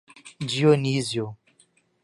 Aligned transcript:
Dionísio 0.49 1.37